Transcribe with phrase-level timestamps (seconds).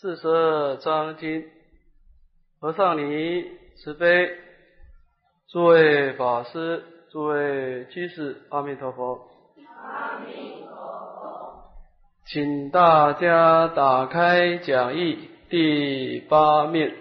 [0.00, 1.44] 四十二章经，
[2.60, 4.30] 和尚尼慈悲，
[5.48, 9.28] 诸位法师，诸位居士，阿弥陀佛。
[9.82, 11.64] 阿弥陀佛。
[12.26, 16.94] 请大家打开讲义第八面，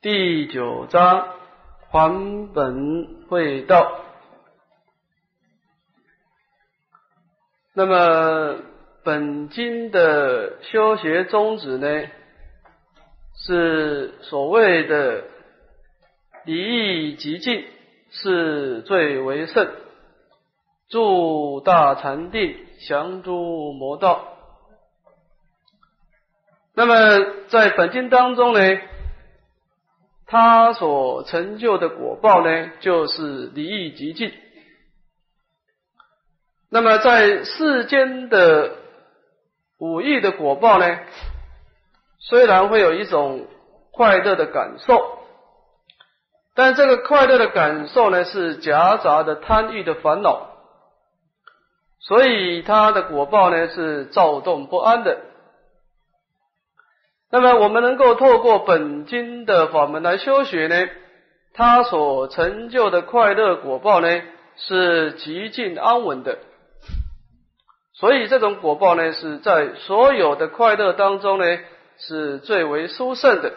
[0.00, 1.34] 第九章
[1.88, 4.04] 还本会道。
[7.72, 8.69] 那么。
[9.02, 12.06] 本经的修学宗旨呢，
[13.34, 15.24] 是所谓的
[16.44, 17.64] 离义极尽，
[18.10, 19.70] 是最为胜，
[20.88, 24.36] 助大禅定，降诸魔道。
[26.74, 26.94] 那么
[27.48, 28.60] 在本经当中呢，
[30.26, 34.32] 他所成就的果报呢，就是离义极尽。
[36.70, 38.76] 那么在世间的
[39.80, 40.98] 五欲的果报呢，
[42.18, 43.46] 虽然会有一种
[43.92, 45.18] 快乐的感受，
[46.54, 50.50] 但这个快乐的感受呢，是夹杂的贪欲的烦恼，
[51.98, 55.18] 所以它的果报呢是躁动不安的。
[57.30, 60.88] 那么我们能够透过本经的法门来修学呢，
[61.54, 64.22] 它所成就的快乐果报呢，
[64.56, 66.38] 是极尽安稳的。
[68.00, 71.44] 所以这种果报呢，是在所有的快乐当中呢，
[71.98, 73.50] 是最为殊胜的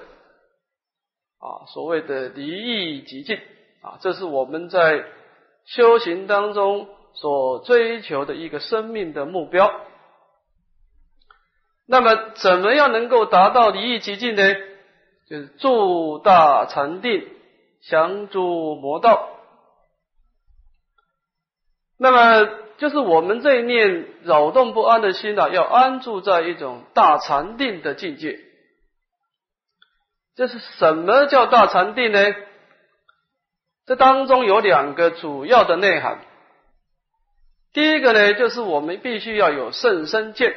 [1.40, 1.64] 啊。
[1.68, 3.38] 所谓的离异极尽
[3.82, 5.06] 啊，这是我们在
[5.64, 9.72] 修行当中所追求的一个生命的目标。
[11.88, 14.54] 那么，怎么样能够达到离异极尽呢？
[15.30, 17.30] 就是住大禅定，
[17.82, 19.30] 降诸魔道。
[21.98, 22.63] 那么。
[22.78, 28.40] 就是我们这一念扰动不安的心啊，要安住在一种大禅定的境界。
[30.36, 32.20] 这是什么叫大禅定呢？
[33.86, 36.20] 这当中有两个主要的内涵。
[37.74, 40.56] 第一个呢，就是我们必须要有甚深见，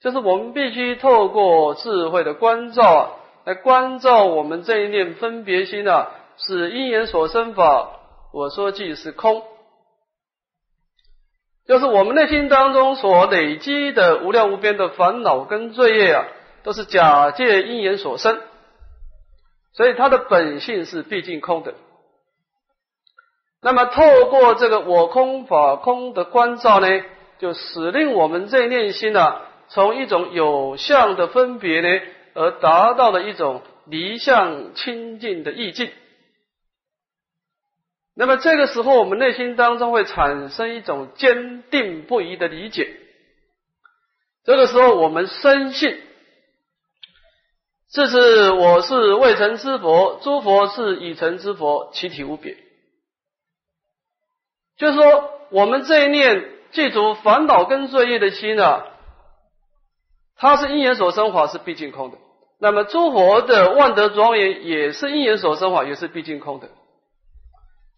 [0.00, 3.10] 就是我们必须透过智慧的关照啊，
[3.44, 8.00] 来关照我们这一念分别心啊，是因缘所生法，
[8.32, 9.42] 我说即是空。
[11.66, 16.24] 就是我们内心当中所累积的无量无边的烦恼跟罪业啊，
[16.62, 18.40] 都是假借因缘所生，
[19.72, 21.74] 所以它的本性是毕竟空的。
[23.60, 26.86] 那么透过这个我空法空的关照呢，
[27.40, 32.00] 就使令我们这念心啊，从一种有相的分别呢，
[32.34, 35.90] 而达到了一种离相清净的意境。
[38.18, 42.96] 那么这个时候，我们内心当中会产生一种坚定不移的理解。
[44.42, 46.00] 这个时候，我们深信，
[47.92, 52.56] 这是我是未成之佛，诸佛是已成之佛，其体无别。
[54.78, 58.86] 就是说，我们这一念记住烦恼跟罪业的心啊，
[60.36, 62.16] 它是因缘所生法，是毕竟空的。
[62.58, 66.70] 那么诸佛的万德庄严，也是因缘所生法，也是毕竟空的。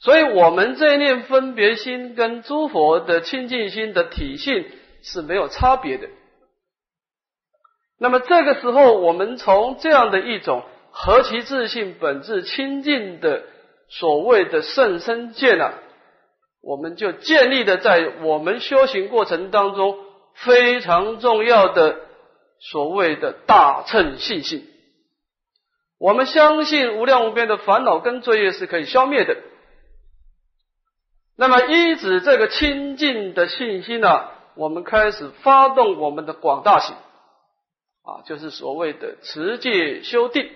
[0.00, 4.64] 所以，我们这一念分别心跟诸佛的清净心的体性
[5.03, 6.09] 是没有差别的。
[7.98, 13.42] 那么，这个时候，我们从这样的一种何其自信、本质清净的
[13.88, 15.75] 所谓的圣身见啊，
[16.62, 19.98] 我们就建立的在我们修行过程当中
[20.34, 21.97] 非常重要的
[22.60, 24.64] 所谓的大乘信心。
[25.98, 29.37] 我们相信无量无边的烦恼跟罪业是可以消灭的。
[31.41, 36.97] 那么依止这个清净的信心呢，我们开始发动我们的广大行
[38.03, 40.50] 啊，就是所谓的持戒修定。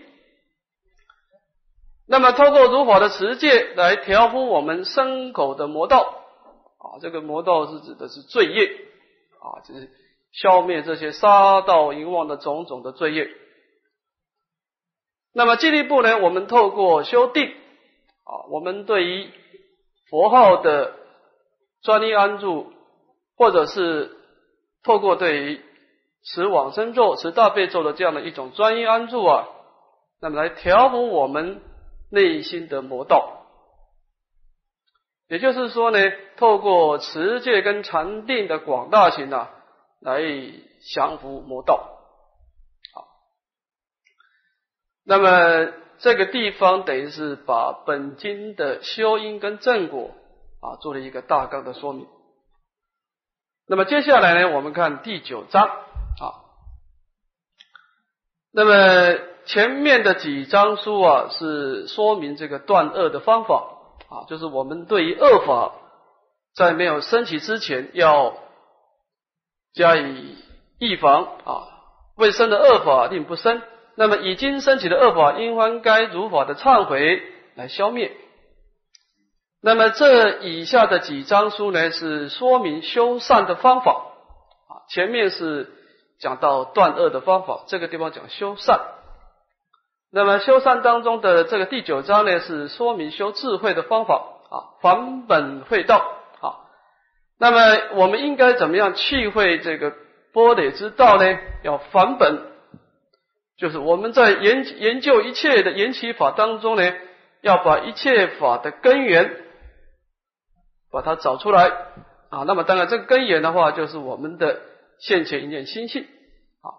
[2.08, 6.24] 那么通过如法的持戒来调伏我们身口的魔道
[6.78, 8.66] 啊，这个魔道是指的是罪业
[9.38, 9.88] 啊，就是
[10.32, 13.30] 消灭这些杀盗淫妄的种种的罪业。
[15.32, 17.46] 那么进一步呢，我们透过修定
[18.24, 19.30] 啊，我们对于
[20.12, 20.92] 佛号的
[21.80, 22.70] 专一安住，
[23.34, 24.14] 或者是
[24.82, 25.64] 透过对于
[26.22, 29.48] 持往生咒、持大悲咒的这样的一种专一安住啊，
[30.20, 31.62] 那么来调伏我们
[32.10, 33.46] 内心的魔道。
[35.28, 35.98] 也就是说呢，
[36.36, 39.50] 透过持戒跟禅定的广大行啊，
[39.98, 40.20] 来
[40.94, 41.88] 降服魔道。
[42.92, 43.06] 好，
[45.06, 45.72] 那么。
[46.02, 50.10] 这个地方等于是把本经的修因跟正果
[50.60, 52.08] 啊做了一个大纲的说明。
[53.68, 56.42] 那么接下来呢，我们看第九章啊。
[58.52, 59.16] 那么
[59.46, 63.64] 前面的几章书啊，是说明这个断恶的方法
[64.08, 65.72] 啊，就是我们对于恶法
[66.52, 68.34] 在没有升起之前要
[69.72, 70.36] 加以
[70.80, 71.68] 预防啊，
[72.16, 73.62] 未生的恶法令不生。
[73.94, 77.22] 那么已经升起的恶法，应当该如法的忏悔
[77.54, 78.10] 来消灭。
[79.62, 83.92] 那么这以下的几章书呢，是说明修善的方法
[84.68, 84.82] 啊。
[84.88, 85.70] 前面是
[86.18, 88.80] 讲到断恶的方法，这个地方讲修善。
[90.10, 95.98] 那么修善当中的这个第九章呢，是说明修智慧的方法啊，返本会道
[96.40, 96.58] 啊。
[97.38, 97.60] 那么
[97.94, 99.92] 我们应该怎么样去会这个
[100.32, 101.38] 波雷之道呢？
[101.62, 102.51] 要返本。
[103.62, 106.82] 就是我们在研研究一切的缘起法当中呢，
[107.42, 109.40] 要把一切法的根源
[110.90, 111.68] 把它找出来
[112.28, 112.42] 啊。
[112.44, 114.60] 那么当然，这个根源的话，就是我们的
[114.98, 116.74] 现前一念心性啊。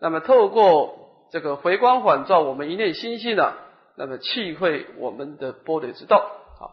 [0.00, 3.52] 那么透过这个回光返照，我们一念心性呢，
[3.94, 6.72] 那么气会我们的波罗之道啊。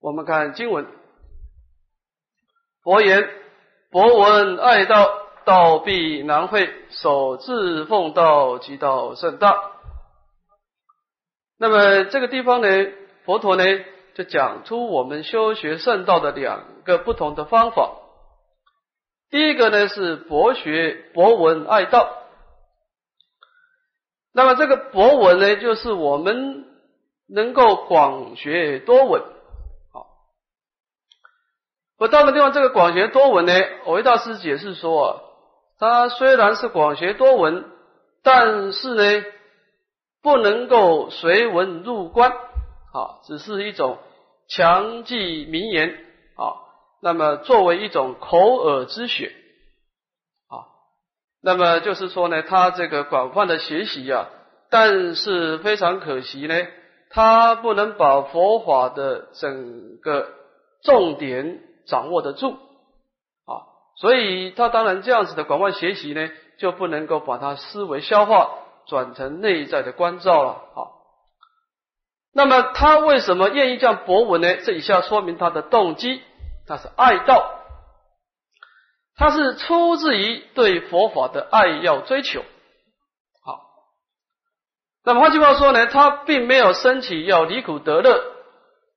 [0.00, 0.86] 我们看经文，
[2.84, 3.28] 佛言：
[3.90, 5.23] 博闻爱道。
[5.44, 9.72] 道必难会，守自奉道，即道甚大。
[11.58, 12.68] 那么这个地方呢，
[13.24, 13.64] 佛陀呢
[14.14, 17.92] 就讲出我们修学圣道的两个不同的方法。
[19.30, 22.22] 第一个呢是博学博闻爱道。
[24.32, 26.64] 那么这个博闻呢，就是我们
[27.28, 29.22] 能够广学多闻。
[29.92, 30.06] 好，
[31.98, 33.52] 我到了地方，这个广学多闻呢，
[33.84, 35.20] 我为大师解释说啊。
[35.84, 37.66] 他虽然是广学多闻，
[38.22, 39.24] 但是呢，
[40.22, 43.98] 不能够随文入观啊，只是一种
[44.48, 45.90] 强记名言
[46.36, 46.56] 啊。
[47.02, 49.26] 那么作为一种口耳之学
[50.48, 50.64] 啊，
[51.42, 54.30] 那么就是说呢，他这个广泛的学习呀，
[54.70, 56.66] 但是非常可惜呢，
[57.10, 60.30] 他不能把佛法的整个
[60.82, 62.56] 重点掌握得住。
[63.96, 68.50] 所以他当然这样子的广泛学习呢，就不能够把他思维消化
[68.86, 70.62] 转成内在的关照了。
[70.74, 70.92] 好，
[72.32, 74.56] 那么他为什么愿意这样博闻呢？
[74.64, 76.20] 这以下说明他的动机，
[76.66, 77.48] 他是爱道，
[79.16, 82.40] 他是出自于对佛法的爱要追求。
[83.44, 83.60] 好，
[85.04, 88.24] 那么换句话说呢，他并没有升起要离苦得乐，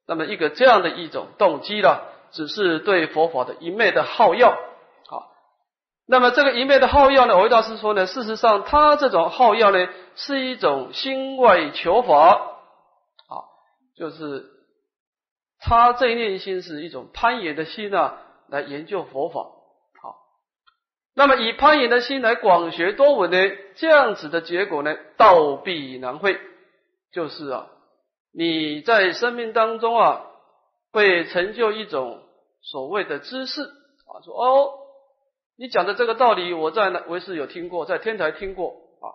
[0.07, 2.01] 那么一个这样的一种动机了，
[2.31, 4.57] 只是对佛法的一昧的好要。
[6.09, 7.37] 那么这个一面的好药呢？
[7.37, 12.29] 韦大师说呢，事实上他这种好药呢，是一种心外求法
[13.27, 13.43] 啊，
[13.97, 14.45] 就是
[15.59, 19.41] 他这一念心是一种攀岩的心啊，来研究佛法。
[20.01, 20.15] 好，
[21.13, 23.37] 那么以攀岩的心来广学多闻呢，
[23.75, 26.39] 这样子的结果呢，道必难会，
[27.11, 27.67] 就是啊，
[28.33, 30.21] 你在生命当中啊，
[30.93, 32.21] 会成就一种
[32.61, 34.86] 所谓的知识啊，说哦。
[35.59, 39.09] 你讲的这个道理，我在呢为师有听过，在天台听过啊。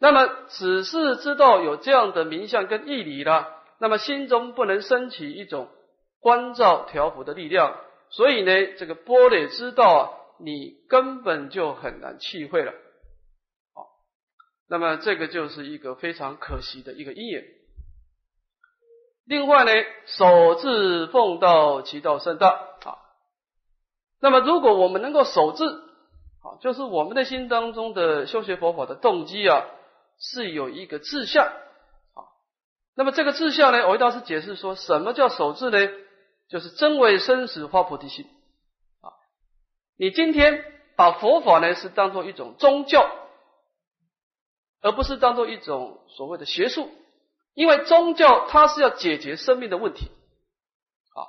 [0.00, 3.46] 那么只是知道有这样的名相跟义理了，
[3.78, 5.68] 那么心中不能升起一种
[6.20, 7.78] 关照调伏的力量，
[8.08, 10.10] 所以呢，这个波璃知道啊，
[10.40, 12.72] 你根本就很难气会了。
[13.74, 13.86] 好，
[14.70, 17.44] 那么这个就是一个非常可惜的一个因缘。
[19.26, 19.72] 另外呢，
[20.06, 23.07] 守志奉道，其道甚大啊。
[24.20, 29.64] 那么，如果我们能够守志，啊，就是我们的心当中的修学佛法的动机啊，
[30.18, 32.26] 是有一个志向，啊，
[32.96, 35.88] 那么这个志向呢，我大师解释说，什么叫守志呢？
[36.48, 38.24] 就是真为生死发菩提心，
[39.02, 39.14] 啊，
[39.96, 40.64] 你今天
[40.96, 43.08] 把佛法呢是当做一种宗教，
[44.80, 46.90] 而不是当做一种所谓的学术，
[47.54, 50.06] 因为宗教它是要解决生命的问题，
[51.14, 51.22] 啊，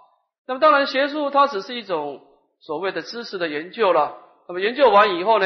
[0.48, 2.26] 那么当然学术它只是一种。
[2.62, 5.46] 所谓的知识的研究了，那么研究完以后呢，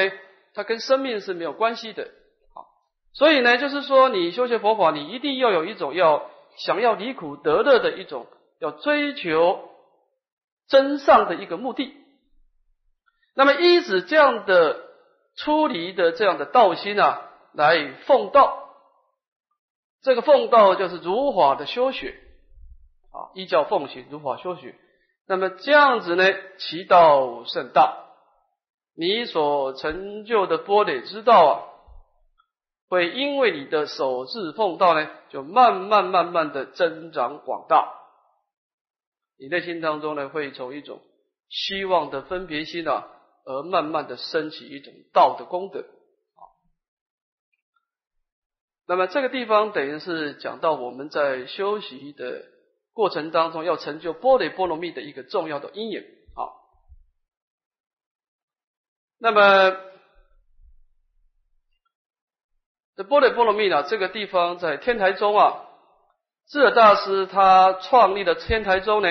[0.53, 2.09] 它跟生命是没有关系的，
[2.53, 2.65] 好，
[3.13, 8.27] 所以呢，就是说你修学佛法，你一定要有一种要想要离苦得乐的一种，
[8.59, 9.69] 要追求
[10.67, 11.93] 真上的一个目的。
[13.35, 14.81] 那么依止这样的
[15.35, 18.69] 出离的这样的道心啊，来奉道，
[20.01, 22.15] 这个奉道就是如法的修学
[23.11, 24.75] 啊，依教奉行，如法修学。
[25.25, 26.23] 那么这样子呢，
[26.57, 28.07] 其道甚大，
[28.95, 31.53] 你所成就的波璃之道啊，
[32.89, 37.93] 会因为你的守志奉道呢，就慢慢慢慢的增长广大。
[39.39, 41.01] 你内心当中呢，会从一种
[41.49, 43.07] 希望的分别心啊，
[43.45, 46.43] 而慢慢的升起一种道的功德啊。
[48.85, 52.45] 那么这个地方等于是讲到我们在修习的
[52.93, 56.03] 过程当中，要成就波雷波罗蜜的一个重要的因缘
[56.35, 56.47] 啊。
[59.19, 59.77] 那么
[62.95, 65.65] 这波雷波罗蜜呢，这个地方在天台宗啊，
[66.47, 69.07] 智者大师他创立的天台宗呢。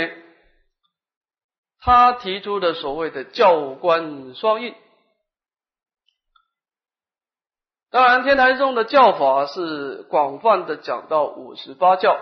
[1.84, 4.72] 他提出的所谓的教官双运，
[7.90, 12.16] 当然天台宗的教法是广泛的讲到五十八教，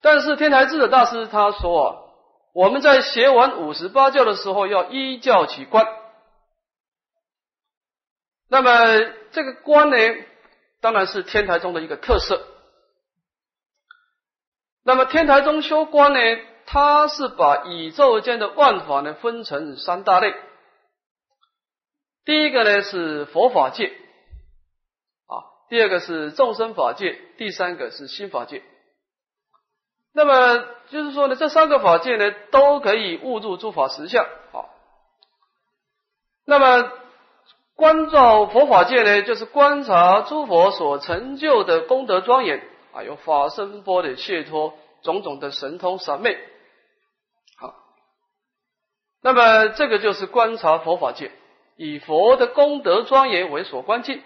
[0.00, 1.96] 但是天台智者大师他说啊，
[2.52, 5.86] 我们在学完五十八教的时候要依教起观，
[8.48, 8.70] 那么
[9.32, 9.96] 这个观呢，
[10.80, 12.46] 当然是天台宗的一个特色，
[14.84, 16.18] 那么天台宗修观呢？
[16.70, 20.34] 它是把宇宙间的万法呢分成三大类，
[22.26, 25.32] 第一个呢是佛法界，啊，
[25.70, 28.62] 第二个是众生法界，第三个是心法界。
[30.18, 34.66] 那么就是说呢，这三个法界呢都可以悟入诸法实相，啊。
[36.44, 36.90] 那么
[37.76, 46.36] 观照佛法界呢，就是观察诸佛所成就的功德庄严，啊，有法身波的解脱，种种的神通三昧。
[47.56, 47.72] 好
[49.22, 51.30] 那么这个就是观察佛法界，
[51.76, 54.20] 以佛的功德庄严为所观境。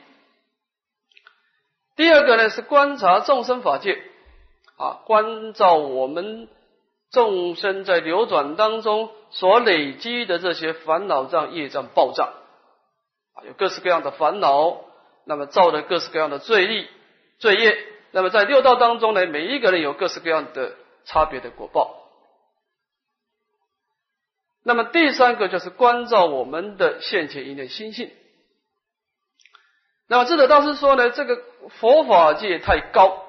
[1.96, 4.02] 第二个呢是观察众生法界，
[4.82, 6.48] 啊，关照我们
[7.12, 12.32] 众生在流转当中所累积的这些烦恼障、业障、暴障，
[13.34, 14.80] 啊，有各式各样的烦恼，
[15.24, 16.88] 那么造的各式各样的罪力、
[17.38, 17.78] 罪业。
[18.10, 20.72] 那么在六道当中呢，每一个人有各式各样的
[21.04, 22.02] 差别的果报。
[24.64, 28.10] 那么第三个就是关照我们的现前一念心性。
[30.08, 33.21] 那么智者大师说呢，这个佛法界太高，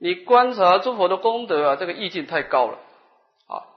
[0.00, 2.78] 你观察诸佛的功德啊，这个意境太高了
[3.46, 3.68] 啊。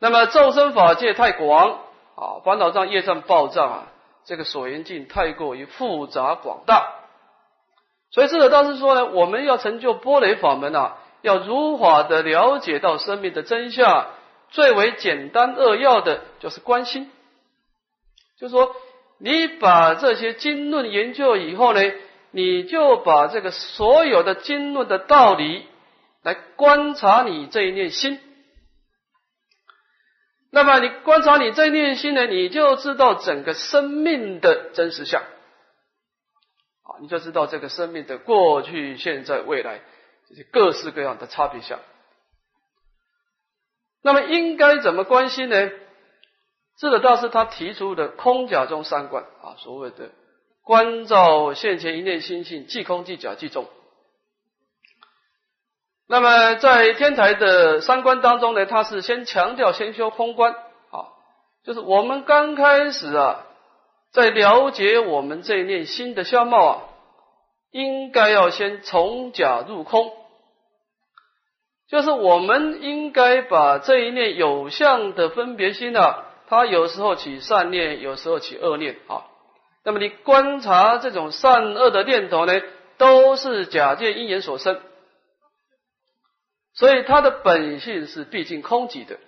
[0.00, 1.78] 那么众生法界太广
[2.16, 3.86] 啊，烦恼障业障报障啊，
[4.24, 6.94] 这个所缘境太过于复杂广大。
[8.10, 14.08] 所以智者大师说呢，我们要成就波雷法门啊，要如法的了解到生命的真相。
[14.50, 17.10] 最为简单扼要的就是关心，
[18.40, 18.74] 就是说，
[19.18, 21.82] 你把这些经论研究以后呢，
[22.30, 25.66] 你就把这个所有的经论的道理
[26.22, 28.20] 来观察你这一念心。
[30.50, 39.80] 那么你观察你这一念心呢，你就知道整个生命的真实相，啊，你就知道这个生命的过去、现在、未来
[40.28, 41.78] 这些各式各样的差别相。
[44.02, 45.70] 那么应该怎么关心呢？
[46.78, 50.12] 智者大师他提出的空假中三观啊，所谓的
[50.68, 53.64] 观照现前一念心性，即空即假即中。
[56.06, 61.08] 那么在天台的三观当中呢，他是先强调先修空观啊，
[61.64, 63.46] 就是我们刚开始啊，
[64.12, 66.82] 在了解我们这一念心的相貌啊，
[67.70, 70.12] 应该要先从假入空。
[71.88, 79.24] 就是我们应该把这一念有相的分别心啊，它有时候起善念，有时候起恶念啊。
[79.84, 82.60] 那么你观察这种善恶的念头呢，
[82.96, 84.80] 都是假借因缘所生，
[86.74, 89.18] 所以它的本性是毕竟空寂的。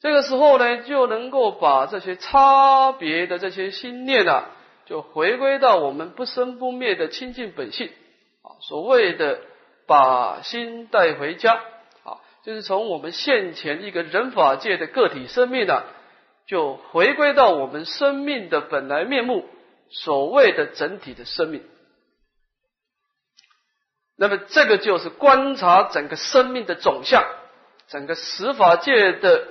[0.00, 4.50] 这个时候呢，就能够把这些差别的这些心念啊，
[4.86, 7.90] 就回归到我们不生不灭的清净本性
[8.42, 9.40] 啊，所谓的。
[9.86, 11.54] 把心带回家，
[12.04, 15.82] 啊，就是从我们现前一个人法界的个体生命呢，
[16.50, 19.48] 就回归到我们生命的本来面目，
[19.88, 21.64] 所谓的整体的生命。
[24.16, 27.24] 那么这个就是观察整个生命的总相，
[27.86, 29.46] 整个十法界的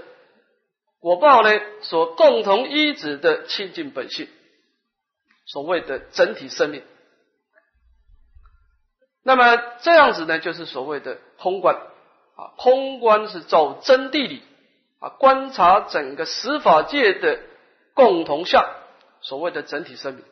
[0.99, 1.49] 果报呢，
[1.83, 4.27] 所共同依止的清净本性，
[5.45, 6.83] 所谓的整体生命。
[9.23, 14.43] 那么这样子呢，就是所谓的空观啊，空观是照真谛理
[14.99, 17.39] 啊，观察整个十法界的
[17.93, 18.65] 共同相，
[19.21, 20.23] 所谓的整体生命。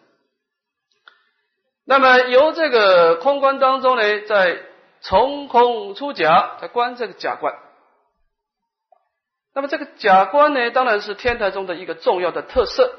[1.86, 4.62] 那么由这个空观当中呢，在
[5.00, 7.56] 从空出假，在观这个假观。
[9.54, 12.94] 那么这个假观呢，当然是天台中的一个重要的特色。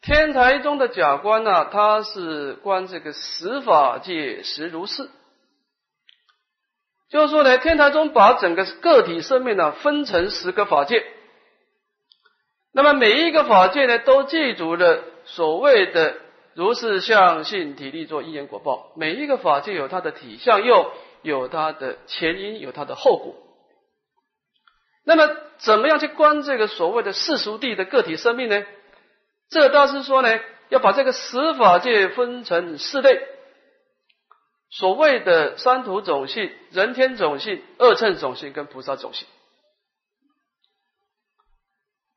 [0.00, 5.10] 天台中的假观呢，它是观这个十法界实如是。
[7.08, 11.04] 就是说呢，天台宗把整个个体生命呢分成十个法界，
[12.72, 16.16] 那么每一个法界呢都记住了所谓的
[16.54, 20.90] 如是相性体力做因缘果报，每一个法界有它的体相又，
[21.22, 23.34] 有它的前因，有它的后果。
[25.04, 28.64] 那么，怎么样去观这个所谓的世俗地的个体生命呢？
[29.48, 33.22] 这倒是说呢，要把这个十法界分成四类，
[34.70, 39.26] 所谓的三土种性、人天种性、二乘种性跟菩萨种性，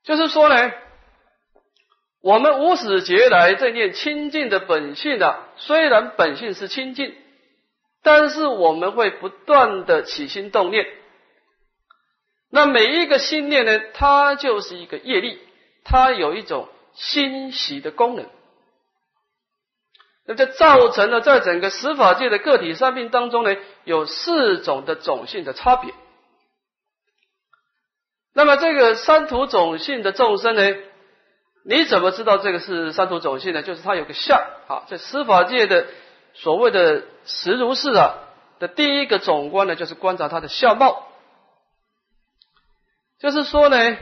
[0.03, 0.71] 就是说呢，
[2.21, 7.15] 我们无始劫来这念清净的本性啊，虽然本性是清净，
[8.01, 10.87] 但是我们会不断的起心动念。
[12.49, 15.39] 那每一个心念呢，它就是一个业力，
[15.83, 18.27] 它有一种欣喜的功能，
[20.29, 25.91] 那这造成了在整个十法界的个体生命当中呢，有四种的种性的差别。
[28.35, 30.75] 那么这个三土种性的众生呢，
[31.65, 33.63] 你怎么知道这个是三土种性呢？
[33.63, 35.87] 就是它有个相啊，在十法界的
[36.35, 38.13] 所谓的实如是啊
[38.59, 41.07] 的第一个总观呢，就是观察它的相貌。
[43.17, 43.97] 就是说呢，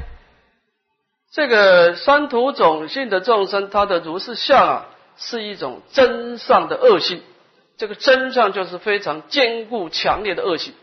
[1.32, 4.86] 这个三土种性的众生，他的如是相啊，
[5.18, 7.22] 是一种真上的恶性。
[7.78, 10.74] 这个真相就是非常坚固强烈的恶性。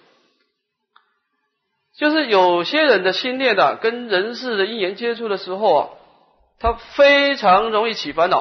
[1.97, 5.89] 就是有些人的心念啊，跟人世的因缘接触的时候啊，
[6.59, 8.41] 他非常容易起烦恼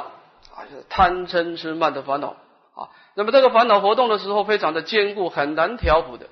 [0.55, 2.35] 啊，就是贪嗔痴慢的烦恼
[2.75, 2.89] 啊。
[3.15, 6.27] 那么这个烦恼活动的时候，非常的坚固，很难调伏的。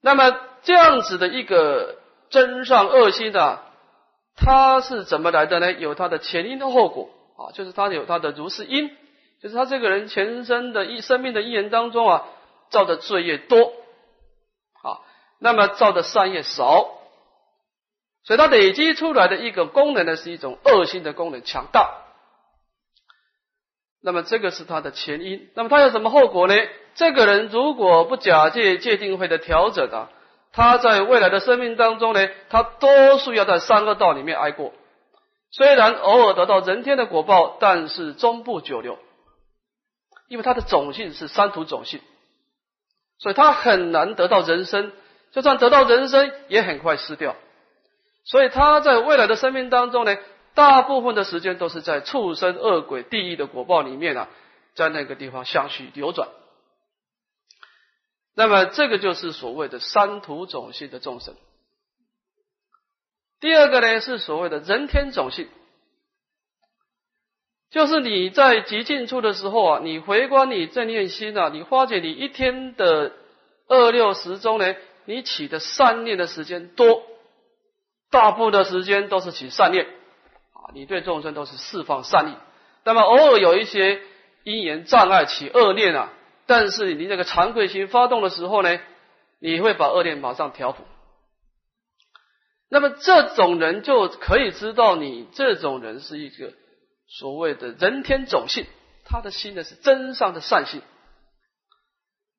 [0.00, 0.36] 那么。
[0.62, 1.96] 这样子的一个
[2.28, 3.60] 真上恶心的，
[4.34, 5.70] 它是怎么来的呢？
[5.70, 8.90] 有它的前因的后果啊，就是他有他的如是因，
[9.42, 12.24] 就是他这个人前生的一生命的因缘当中啊，
[12.70, 13.72] 造的罪业多
[14.82, 15.00] 啊，
[15.38, 16.88] 那么造的善业少，
[18.24, 22.02] 所以他累积出来的一个功能呢，是一种恶性的功能强大。
[24.02, 26.54] 那么这个是他的前因，那么他有什么后果呢？
[26.94, 30.10] 这个人如果不假借界定会的调整啊。
[30.52, 34.72] 他在未来的生命当中呢，他多数要在三恶道里面挨过。
[35.50, 38.98] 虽然偶尔得到人天的果报，但是终不久留，
[40.28, 42.00] 因为他的种性是三土种性，
[43.18, 44.92] 所以他很难得到人生。
[45.32, 47.36] 就算得到人生，也很快失掉。
[48.24, 50.16] 所以他在未来的生命当中呢，
[50.54, 54.28] 大部分的时间都是在畜生、恶鬼、地狱的果报里面啊，
[54.74, 56.28] 在那个地方相续流转。
[58.34, 61.34] 那么这个就是所谓的三土种性的众生。
[63.40, 65.48] 第二个呢是所谓的人天种性，
[67.70, 73.12] 就是你在极尽处的时候啊，你回观你正念心啊，你发觉你一天的
[73.68, 77.02] 二六时中呢，你起的善念的时间多，
[78.10, 82.34] 大部分的时间都是起善念啊，你对众生都是释放善意。
[82.84, 84.00] 那么偶尔有一些
[84.44, 86.12] 因缘障碍起恶念啊。
[86.48, 88.78] 但是你这个惭愧心发动的时候呢，
[89.40, 90.84] 你会把恶念马上调伏。
[92.68, 96.52] 那么这种人就可以知道，你这种人是一个
[97.06, 98.66] 所谓的人天种性，
[99.04, 100.82] 他的心呢是真上的善心。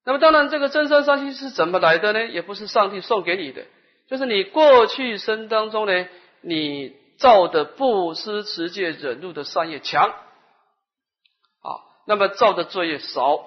[0.04, 2.26] 那么当然，这个真善善心是怎么来的呢？
[2.28, 3.66] 也不是上帝送给你的，
[4.10, 6.08] 就是你过去生当中呢，
[6.42, 11.70] 你造的布施、持戒、忍辱的善业强啊，
[12.06, 13.46] 那么造的罪业少。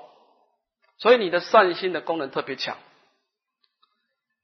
[0.98, 2.76] 所以你的善心的功能特别强。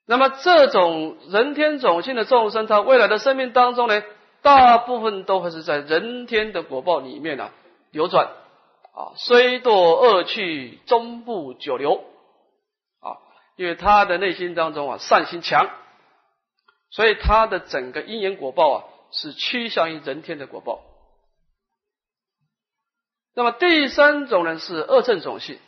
[0.06, 4.02] 那么这种人天种性的众生，他未来的生命当中呢，
[4.40, 7.50] 大部分都会是在人天的果报里面呢
[7.90, 8.28] 流转
[8.94, 12.04] 啊，虽堕恶趣，终不久留
[13.00, 13.18] 啊，
[13.56, 15.68] 因为他的内心当中啊善心强，
[16.90, 20.80] 所以他的整个因缘果报啊是趋向于人天的果报。
[23.34, 25.58] 那么第三种呢是恶正种性。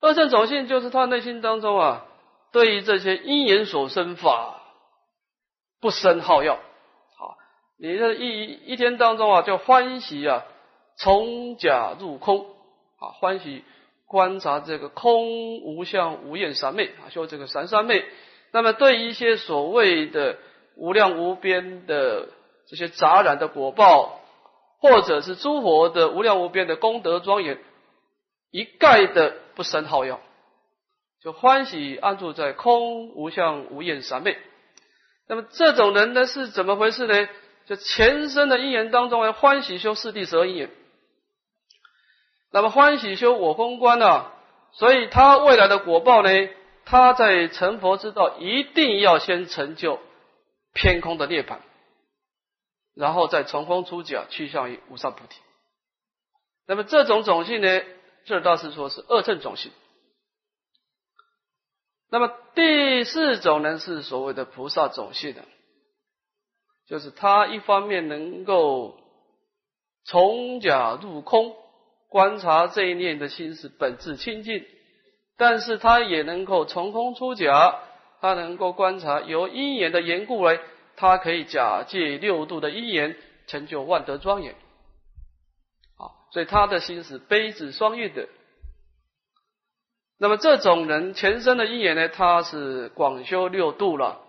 [0.00, 2.06] 二圣种性就是他内心当中啊，
[2.52, 4.60] 对于这些因缘所生法
[5.80, 6.58] 不生好药。
[7.16, 7.36] 好，
[7.78, 10.44] 你这一一天当中啊，就欢喜啊，
[10.96, 12.46] 从假入空
[12.98, 13.64] 啊，欢喜
[14.06, 18.04] 观察这个空无相无厌三昧啊，修这个三三昧。
[18.50, 20.38] 那么对于一些所谓的
[20.74, 22.28] 无量无边的
[22.66, 24.20] 这些杂染的果报，
[24.80, 27.58] 或者是诸佛的无量无边的功德庄严。
[28.50, 30.20] 一概的不生好药，
[31.22, 34.38] 就欢喜安住在空无相无厌三昧。
[35.26, 37.28] 那么这种人呢是怎么回事呢？
[37.66, 40.70] 就前生的因缘当中呢，欢喜修四谛十二因缘，
[42.50, 44.32] 那么欢喜修我空观啊，
[44.72, 46.30] 所以他未来的果报呢，
[46.86, 50.00] 他在成佛之道，一定要先成就
[50.72, 51.58] 偏空的涅槃，
[52.94, 55.38] 然后再从空出假，趋向于无上菩提。
[56.66, 57.82] 那么这种种性呢，
[58.24, 59.72] 这倒是说是二乘种性。
[62.10, 65.44] 那么第四种呢，是所谓的菩萨种性的，
[66.86, 68.98] 就是他一方面能够
[70.04, 71.54] 从假入空，
[72.08, 74.64] 观察这一念的心是本质清净。
[75.36, 77.78] 但是他也能够从空出假，
[78.20, 80.58] 他能够观察由因缘的缘故来，
[80.96, 83.16] 他可以假借六度的因缘
[83.46, 84.54] 成就万德庄严。
[85.96, 88.28] 啊，所以他的心是悲智双运的。
[90.20, 94.20] 那么这种人前生的因缘呢，他是广修六度了，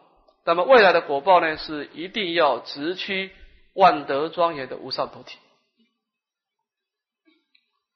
[0.45, 3.32] 那么未来的果报呢，是一定要直趋
[3.73, 5.38] 万德庄严的无上菩提。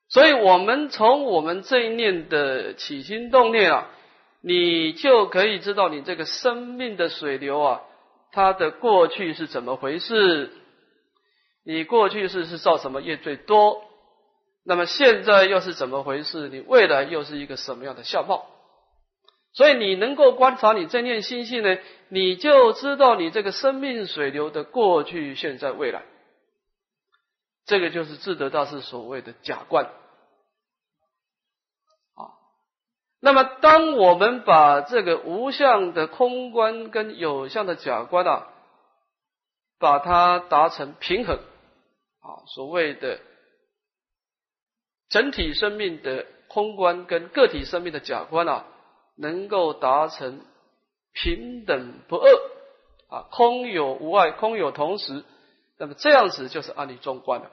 [0.10, 3.90] 所以，我们从我们这一念的起心动念啊，
[4.42, 7.82] 你就可以知道你这个生命的水流啊，
[8.32, 10.52] 它的过去是怎么回事？
[11.64, 13.84] 你过去是是造什么业最多？
[14.63, 16.49] 那么现在又是怎么回事？
[16.49, 18.45] 你未来又是一个什么样的相貌？
[19.54, 21.78] 所以，你能够观察你这念心性呢，
[22.10, 26.04] 你就知道你这个生命水流的过去、现在、未来。
[27.65, 29.86] 这个就是智德大师所谓的假观。
[32.15, 32.34] 啊
[33.21, 38.47] 那么，当我们把这个无相的空观跟有相的假观啊，
[39.78, 43.19] 把它达成平衡啊，所谓的
[45.13, 48.65] 整体生命的空观跟个体生命的假观啊，
[49.15, 50.41] 能够达成
[51.13, 52.28] 平等不二
[53.10, 55.23] 啊，空有无碍，空有同时，
[55.78, 57.52] 那么这样子就是安立中观了。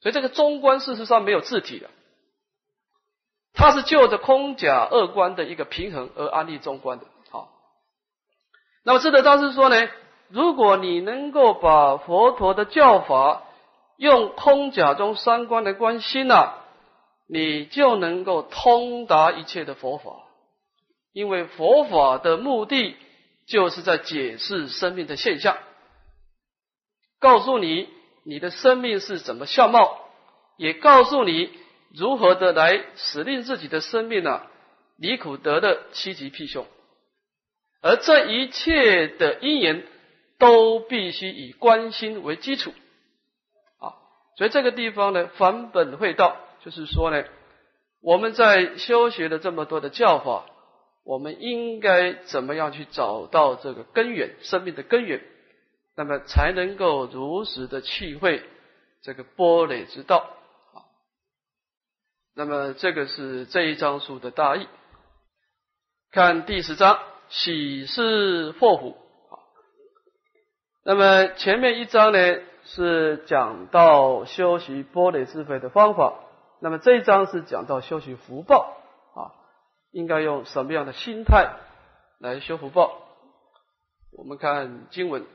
[0.00, 1.90] 所以，这个中观事实上没有字体的。
[3.52, 7.04] 它是就着空假二观的一个平衡而安立中观的。
[7.28, 7.52] 好，
[8.82, 9.90] 那么智德大师说呢，
[10.28, 13.42] 如果你能够把佛陀的教法
[14.00, 16.54] 用空假中三观的观心呐，
[17.28, 20.10] 你就能够通达一切的佛法。
[21.12, 22.96] 因为佛法的目的
[23.46, 25.58] 就是在解释生命的现象，
[27.18, 27.88] 告诉你
[28.24, 29.98] 你的生命是怎么相貌，
[30.56, 31.50] 也告诉你。
[31.92, 34.42] 如何的来使令自己的生命呢？
[34.96, 36.66] 离苦得的七级辟凶，
[37.82, 39.84] 而这一切的因缘
[40.38, 42.72] 都必须以观心为基础！
[44.36, 47.24] 所以这个地方呢，返本会道，就是说呢，
[48.00, 50.46] 我们在修学的这么多的教法，
[51.04, 55.22] 我们应该怎么样去找到这个根源，生命的根源，
[55.96, 58.42] 那么才能够如实的体会
[59.02, 60.18] 这个波雷之道
[60.72, 60.88] 啊。
[62.34, 64.66] 那么这个是这一章书的大意。
[66.12, 68.96] 看第十章喜事祸福。
[70.84, 72.18] 那么前面一章呢
[72.74, 76.14] 是讲到修习波雷智慧的方法，
[76.60, 78.76] 那么这一章是讲到修习福报
[79.14, 79.34] 啊，
[79.90, 81.50] 应该用什么样的心态
[82.20, 82.92] 来修福报？
[84.16, 85.26] 我们看经文，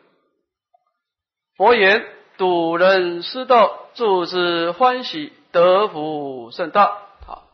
[1.57, 2.05] 佛言：
[2.37, 5.33] 睹人失道，助之欢喜。
[5.51, 7.47] 得福甚大，好。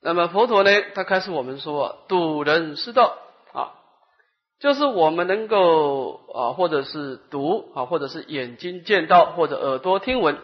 [0.00, 0.70] 那么佛陀呢？
[0.94, 3.18] 他开始我们说啊，睹人是道，
[4.62, 10.38] 就是我们能够啊，或者是读啊，或者是眼睛见到，或者耳朵听闻。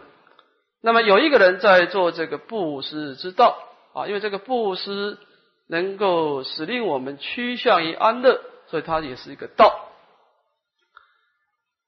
[0.81, 3.57] 那么有一个人在做这个布施之道
[3.93, 5.17] 啊，因为这个布施
[5.69, 9.87] 能够使令我们趋向于安乐，所以它也是一个道。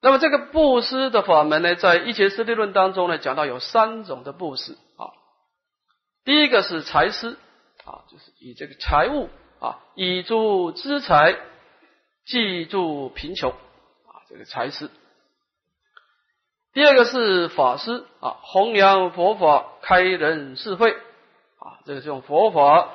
[0.02, 5.12] 那么这个布施的法门呢，在一切施利论当中呢，讲到有三种的布施啊。
[6.24, 7.38] 第一个是财施
[7.84, 9.28] 啊，就是以这个财物
[9.60, 11.36] 啊，以助资财，
[12.26, 14.90] 济助贫穷啊，这个财师。
[16.74, 22.90] 第二个是法师啊，弘扬佛法，开人智慧啊，这个是用佛法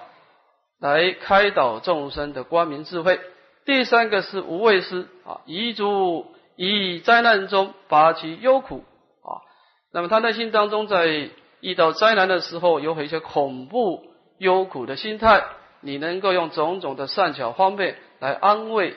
[0.81, 3.21] 来开导众生的光明智慧。
[3.65, 6.27] 第三个是无畏师啊，以助。
[6.59, 8.83] 以灾难中拔其忧苦
[9.23, 9.45] 啊，
[9.93, 11.29] 那么他内心当中在
[11.61, 14.07] 遇到灾难的时候，有一些恐怖
[14.39, 15.45] 忧苦的心态，
[15.83, 18.97] 你能够用种种的善巧方便来安慰、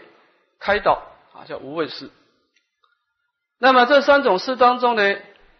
[0.59, 1.01] 开导
[1.33, 2.09] 啊，叫无畏师。
[3.59, 5.15] 那么这三种施当中呢，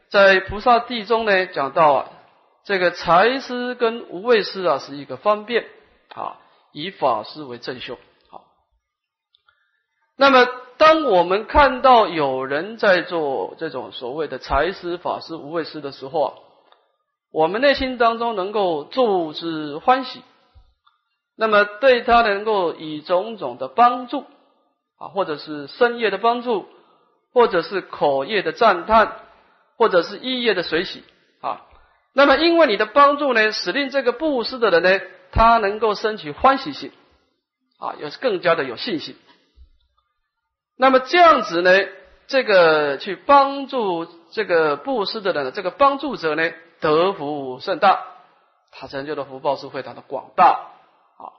[0.10, 2.10] 在菩萨地中呢讲到啊，
[2.64, 5.66] 这个财施跟无畏师啊是一个方便
[6.14, 6.38] 啊，
[6.72, 7.98] 以法施为正修
[8.30, 8.44] 好。
[10.16, 10.48] 那么。
[10.80, 16.34] 当我们看到有人在做这种所谓的财师、法师、无畏师的时候啊，
[17.34, 20.22] 我们内心当中能够助之欢喜，
[21.36, 24.24] 那么对他能够以种种的帮助
[25.00, 26.68] 啊，或者是深夜的帮助，
[27.34, 29.16] 或者是口业的赞叹，
[29.78, 31.04] 或者是意业的随喜
[31.42, 31.62] 啊。
[32.14, 36.92] 那么因为你的帮助呢，使令这个布施的人呢，他能够升起欢喜心
[37.78, 39.16] 啊，也是更加的有信心。
[40.76, 41.72] 那么这样子呢，
[42.28, 48.06] 这个去帮助这个布施的人，这个帮助者呢，德福甚大，
[48.72, 50.72] 他成就的福报是非常的广大
[51.18, 51.32] 啊。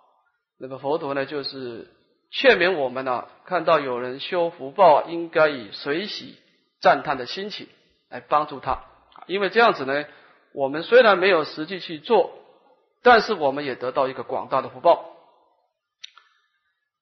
[0.59, 1.90] 那么佛陀呢，就是
[2.31, 6.37] 劝勉我们呢，看到有人修福报，应该以随喜
[6.81, 7.66] 赞叹的心情
[8.09, 8.85] 来帮助他，
[9.27, 10.05] 因为这样子呢，
[10.53, 12.33] 我们虽然没有实际去做，
[13.03, 15.07] 但是我们也得到一个广大的福报。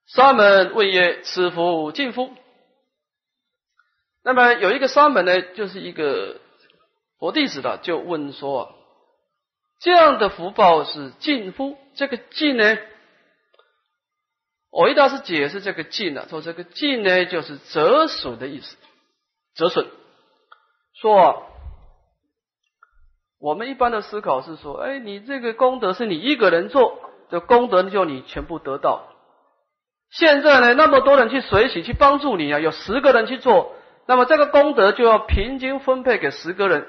[0.07, 2.33] 沙门问曰：“此福尽乎？”
[4.25, 6.41] 那么有一个沙门呢，就是一个
[7.19, 8.75] 佛弟子的，就问说
[9.81, 11.77] ：“这样的福报是尽乎？
[11.95, 12.79] 这个尽呢？”
[14.70, 18.76] 我一大师解释这个尽呢，说这个尽呢就是折损的意思，
[19.54, 19.87] 折损。
[21.00, 21.44] 说
[23.40, 26.98] 我们一般的思考是说，哎，你这个功德是你一个人做，
[27.31, 29.09] 这功德就你全部得到。
[30.11, 33.74] 现在呢，那么多人去随喜去帮助你啊，有十个人去做，
[34.07, 36.88] 那么这个功德就要平均分配给十个人，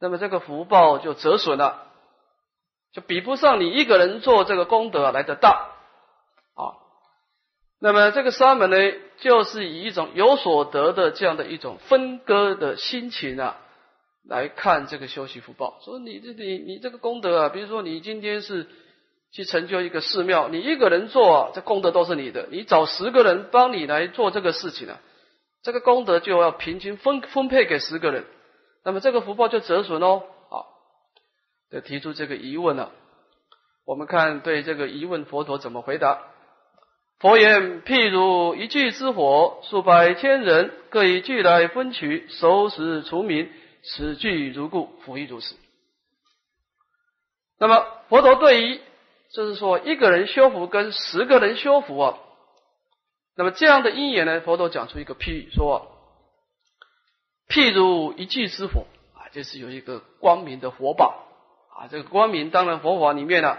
[0.00, 1.86] 那么这个福报就折损了，
[2.92, 5.74] 就比不上你一个人做这个功德来的大。
[6.58, 6.74] 啊
[7.80, 8.76] 那么这个沙门呢，
[9.18, 13.56] 就是以一种有所得的这样的一种分割的心情啊，
[14.24, 15.78] 来看这个修习福报。
[15.82, 18.66] 说你这你你这个功德啊，比如说你今天是
[19.30, 22.48] 去成就一个寺庙，你一个人做啊，这功德都是你的。
[22.50, 24.98] 你找十个人帮你来做这个事情啊，
[25.62, 28.24] 这个功德就要平均分分配给十个人，
[28.84, 30.24] 那么这个福报就折损哦。
[30.50, 30.66] 好，
[31.70, 32.90] 就提出这个疑问了。
[33.84, 36.27] 我们看对这个疑问，佛陀怎么回答？
[37.20, 43.50] 佛言：譬如一炬之火，数百千人各以炬来分取，收拾除名，
[43.82, 45.56] 此炬如故，福亦如此。
[47.58, 48.80] 那么佛陀对于
[49.32, 52.18] 就是说一个人修福跟十个人修福啊，
[53.36, 55.90] 那么这样的因缘呢，佛陀讲出一个譬喻，说
[57.48, 61.06] 譬如一炬之火啊，就是有一个光明的火把
[61.76, 63.58] 啊，这个光明当然佛法里面呢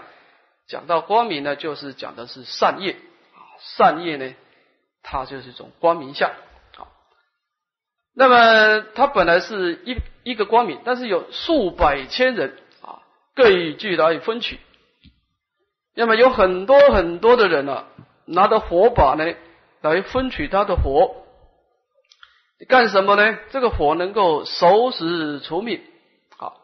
[0.66, 2.96] 讲到光明呢，就是讲的是善业。
[3.60, 4.34] 善业呢，
[5.02, 6.88] 它就是一种光明相啊。
[8.14, 13.00] 那么它本来是一一个光明，但是有数百千人啊，
[13.34, 14.58] 各以具来分取。
[15.94, 17.86] 那么有很多很多的人啊，
[18.24, 19.34] 拿着火把呢
[19.80, 21.24] 来分取他的火，
[22.68, 23.38] 干什么呢？
[23.50, 25.80] 这个火能够收拾除灭。
[26.36, 26.60] 好，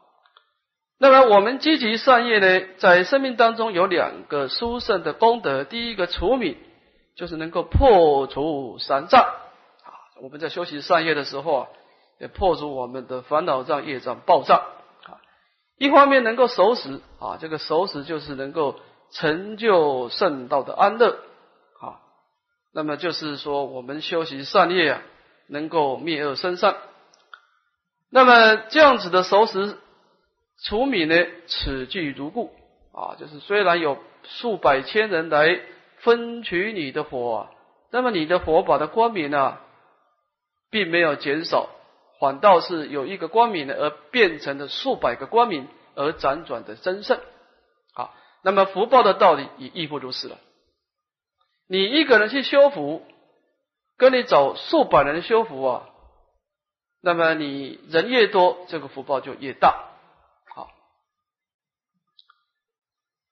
[0.98, 6.56] 那么我们积极善业呢，在生命当中有两个殊胜的功德，第一个除灭。
[7.16, 9.90] 就是能够破除三障啊！
[10.20, 11.68] 我们在修行善业的时候啊，
[12.18, 14.58] 也破除我们的烦恼障、业障、暴障
[15.04, 15.16] 啊。
[15.78, 18.78] 一方面能够守死啊，这个守死就是能够
[19.10, 21.18] 成就圣道的安乐
[21.80, 22.04] 啊。
[22.74, 25.02] 那么就是说，我们修行善业啊，
[25.46, 26.76] 能够灭恶生善。
[28.10, 29.78] 那么这样子的守死
[30.64, 31.14] 除米呢，
[31.46, 32.52] 此句如故
[32.92, 35.60] 啊，就是虽然有数百千人来。
[35.98, 37.48] 分取你的火，
[37.90, 39.58] 那么你的火把的光明呢，
[40.70, 41.68] 并没有减少，
[42.20, 47.20] 反倒是有一个光明呢，而变成了数百个光明而辗转的增盛。
[47.94, 50.38] 好，那么福报的道理也亦不如此了。
[51.66, 53.04] 你一个人去修福，
[53.96, 55.88] 跟你找数百人修福啊，
[57.00, 59.90] 那么你人越多，这个福报就越大。
[60.54, 60.70] 好，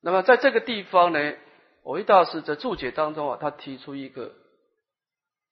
[0.00, 1.35] 那么在这个地方呢？
[1.84, 4.32] 维大师在注解当中啊，他提出一个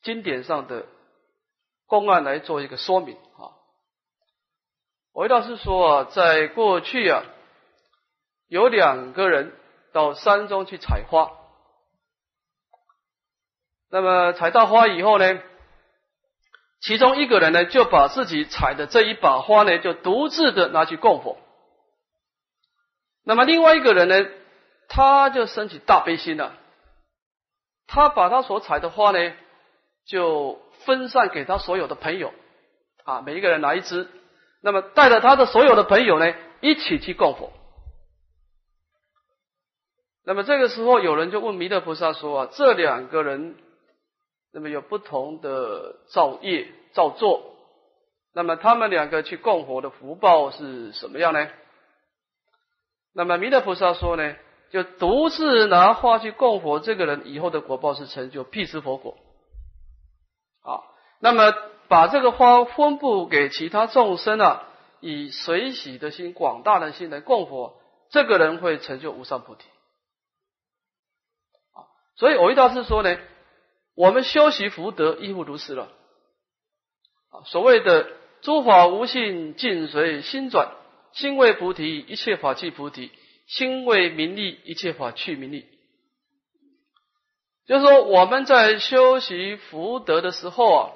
[0.02, 0.86] 经典上的
[1.86, 3.52] 公案来做一个说明啊。
[5.12, 7.22] 维大师说啊，在过去啊，
[8.48, 9.52] 有两个人
[9.92, 11.30] 到山中去采花，
[13.90, 15.38] 那么采到花以后呢，
[16.80, 21.36] 其中一个人呢就把自己采的这一把花呢，就独自的拿去供佛，
[23.22, 24.41] 那么另外一个人呢。
[24.94, 26.52] 他就升起大悲心了，
[27.86, 29.32] 他把他所采的花呢，
[30.04, 32.34] 就分散给他所有的朋友，
[33.04, 34.06] 啊，每一个人拿一支，
[34.60, 37.54] 那么带着他的所有的朋友呢，一起去供佛。
[40.26, 43.56] 那么这个时候，有人就问弥勒菩萨说啊，这两个人，
[44.52, 47.56] 那么有不同的造业造作，
[48.34, 51.48] 那么他们两个去供佛的福报是什么样呢？
[53.14, 54.36] 那么弥勒菩萨说呢？
[54.72, 59.18] 就独自拿花去供佛，这个人以后的果报是成就辟支佛果。
[60.62, 60.80] 啊，
[61.20, 61.52] 那么
[61.88, 64.62] 把这个花分布给其他众生啊，
[65.00, 69.64] 以随喜的心、广大的心来供佛，这个人会成就无上菩提。
[71.74, 71.84] 啊，
[72.16, 73.18] 所以我一大师说呢，
[73.94, 75.88] 我们修习福德亦复如是了。
[77.28, 78.08] 啊，所谓的
[78.40, 80.68] 诸法无性，尽随心转；
[81.12, 83.10] 心为菩提，一切法即菩提；
[83.52, 85.66] 心为名利，一切法去名利。
[87.66, 90.92] 就是说，我们在修习福德的时候啊，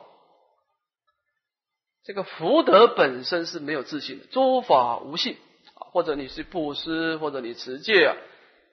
[2.02, 5.36] 这个福德本身是没有自信的，诸法无性
[5.74, 8.16] 啊，或者你是布施，或者你持戒啊，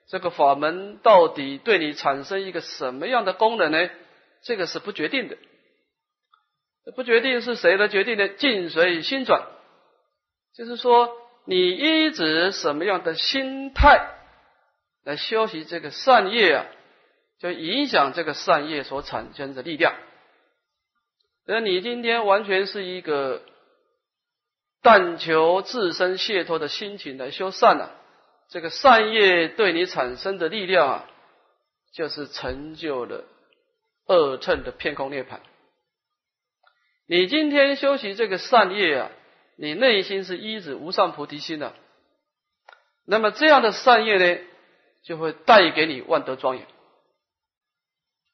[0.08, 3.90] 这个法门到底对你产生一个什么样的功能呢？
[4.42, 5.36] 这个是不决定的，
[6.96, 8.30] 不决定是谁来决定的？
[8.30, 9.46] 境随心转，
[10.54, 11.14] 就是说
[11.46, 14.14] 你一直什么样的心态
[15.04, 16.66] 来修习这个善业啊？
[17.38, 19.94] 就影响这个善业所产生的力量。
[21.46, 23.42] 而你今天完全是一个
[24.80, 27.94] 但求自身解脱的心情来修善了，
[28.48, 31.10] 这个善业对你产生的力量啊，
[31.92, 33.24] 就是成就了
[34.06, 35.40] 二乘的偏空涅槃。
[37.06, 39.10] 你今天修习这个善业啊，
[39.56, 41.74] 你内心是依止无上菩提心的，
[43.06, 44.40] 那么这样的善业呢，
[45.04, 46.66] 就会带给你万德庄严。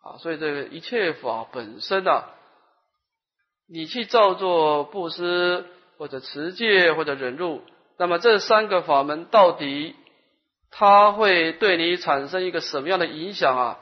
[0.02, 2.30] 啊，所以这个一切法本身啊，
[3.68, 5.66] 你去照做布施
[5.98, 7.62] 或者持戒或者忍辱，
[7.98, 9.94] 那么这三个法门到底
[10.70, 13.78] 它会对你产生一个什么样的影响啊？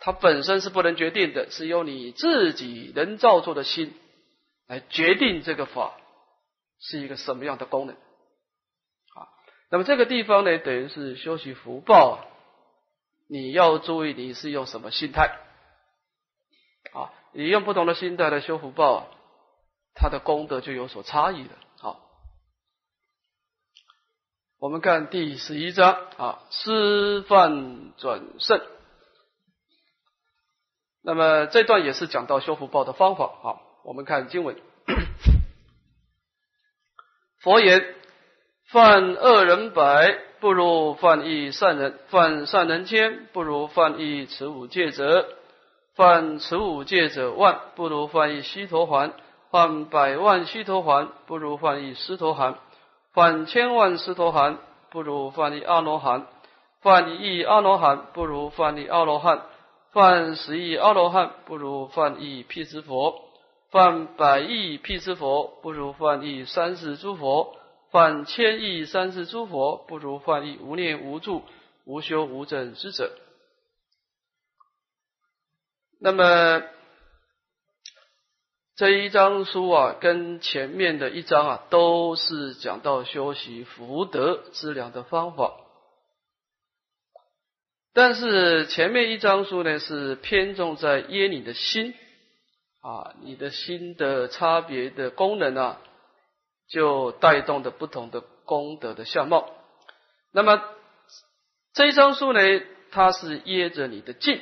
[0.00, 3.92] 它本身是不能决定的，是由你自己能造作的心
[4.68, 5.92] 来决定这个法
[6.80, 7.96] 是一个什么样的功能。
[7.96, 9.28] 啊，
[9.70, 12.24] 那么这个地方呢，等于是修习福报，
[13.28, 15.38] 你要注意你是用什么心态。
[16.92, 19.08] 啊，你用不同的心态来修福报，
[19.94, 21.50] 它的功德就有所差异了。
[21.78, 22.00] 好，
[24.58, 28.60] 我们看第十一章啊，师范转胜。
[31.02, 33.26] 那么这段也是讲到修福报的方法。
[33.42, 34.60] 好，我们看经文。
[37.40, 37.94] 佛言：
[38.64, 45.28] 犯恶人百，不如犯一善人；犯善人千，不如犯一持五戒者。
[45.94, 49.12] 犯持五戒者万，不如犯一须陀洹；
[49.52, 52.54] 犯百万须陀洹，不如犯一狮陀含；
[53.12, 54.58] 犯千万狮陀含，
[54.90, 56.22] 不如犯一阿罗汉；
[56.82, 59.42] 犯一亿阿罗汉，不如犯一阿罗汉；
[59.92, 63.27] 犯十亿阿罗汉，不如犯一辟支佛；
[63.70, 67.54] 犯百亿辟支佛，不如犯一三世诸佛；
[67.90, 71.42] 犯千亿三世诸佛，不如犯一无念无住
[71.84, 73.14] 无修无证之者。
[76.00, 76.62] 那么
[78.76, 85.52] 这一章书啊，跟前面的一章啊，都是讲到修习福德资粮的方法。
[87.92, 91.94] 但是前面一章书呢，是偏重在耶你的心
[92.80, 95.80] 啊，你的心的差别的功能啊，
[96.68, 99.50] 就带动的不同的功德的相貌。
[100.32, 100.62] 那么
[101.72, 102.40] 这一章书呢，
[102.90, 104.40] 它是掖着你的境。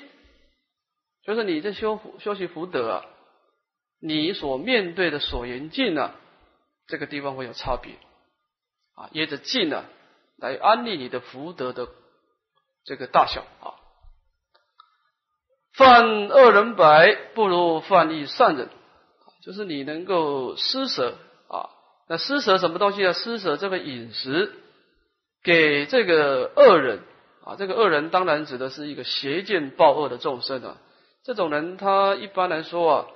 [1.23, 3.05] 就是你在修福修习福德，
[4.01, 6.13] 你所面对的所缘境呢，
[6.87, 7.95] 这个地方会有差别
[8.95, 9.85] 啊，依着境呢
[10.37, 11.89] 来安利你的福德的
[12.85, 13.76] 这个大小啊。
[15.77, 18.69] 犯恶人白，不如犯一善人，
[19.45, 21.17] 就是你能够施舍
[21.49, 21.69] 啊。
[22.09, 23.13] 那施舍什么东西呢？
[23.13, 24.53] 施舍这个饮食
[25.43, 27.01] 给这个恶人
[27.45, 30.79] 啊，这个恶人当然指的是一个邪见暴恶的众生啊。
[31.25, 33.07] 这种人，他一般来说啊，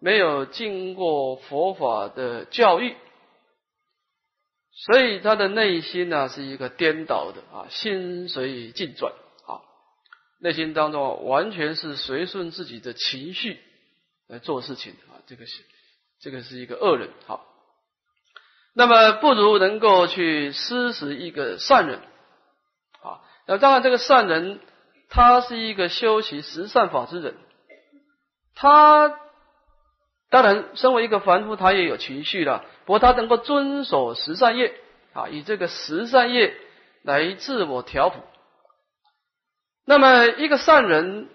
[0.00, 2.94] 没有经过佛法的教育，
[4.72, 9.12] 所以他的内心呢是一个颠倒的啊，心随境转，
[10.38, 13.58] 内心当中完全是随顺自己的情绪
[14.28, 15.62] 来做事情啊，这个是
[16.20, 17.10] 这个是一个恶人。
[17.26, 17.46] 好，
[18.74, 22.00] 那么不如能够去施食一个善人
[23.02, 24.60] 啊，那当然这个善人
[25.08, 27.36] 他是一个修习十善法之人。
[28.54, 29.20] 他
[30.28, 32.64] 当然，身为一个凡夫，他也有情绪了。
[32.84, 34.74] 不过他能够遵守十善业
[35.12, 36.56] 啊，以这个十善业
[37.02, 38.20] 来自我调伏。
[39.86, 41.28] 那么一个善人，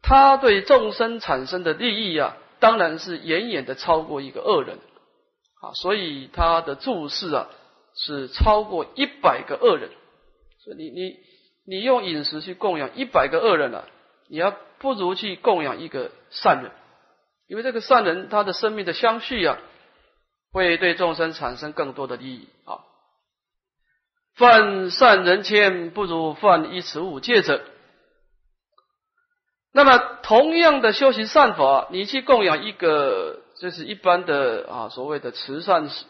[0.00, 4.78] 他对众生产生的利益啊，当然是远远的超过一个恶人
[5.60, 5.74] 啊。
[5.74, 7.48] 所以他的注释啊，
[7.96, 9.90] 是超过一百个恶人。
[10.62, 11.16] 所以你你
[11.66, 13.88] 你用饮食去供养一百个恶人了，
[14.28, 16.70] 你要不如去供养一个善人，
[17.48, 19.58] 因为这个善人他的生命的相续啊，
[20.52, 22.78] 会对众生产生更多的利益啊。
[24.36, 27.60] 犯善人千，不如犯一此五戒者。
[29.76, 36.06] 那么，同样的修行善法，你去供养一个，就是一般的啊，所谓的慈善事、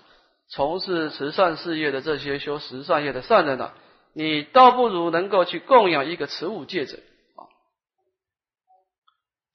[0.48, 3.72] 从事慈善事业的这些修慈善业的善人呢，
[4.12, 6.98] 你倒不如能够去供养一个持五戒者
[7.34, 7.50] 啊。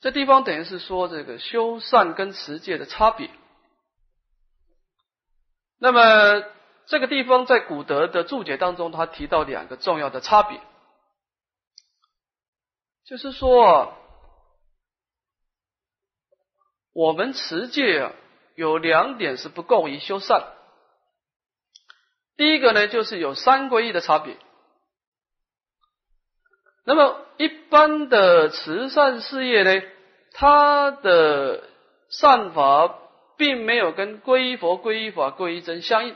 [0.02, 3.30] 这地方等于是说这个修善跟持戒的差别。
[5.80, 6.44] 那么，
[6.86, 10.60] 这个地方在古德的注解当中，他提到两个重要的差别，
[13.06, 13.94] 就是说。
[16.94, 18.12] 我们持戒啊，
[18.56, 20.46] 有两点是不够于修善。
[22.38, 24.38] 第一个呢，就是有三归一的差别。
[26.84, 29.82] 那么一般的慈善事业呢，
[30.34, 31.64] 它的
[32.10, 33.00] 善法
[33.38, 36.16] 并没有跟皈依佛、皈依法、皈依真相应，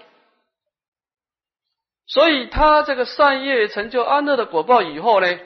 [2.08, 5.40] 所以他这个善业成就安乐的果报以后呢，